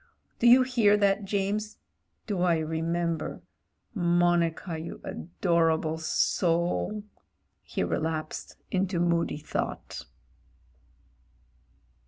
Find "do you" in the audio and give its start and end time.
0.39-0.63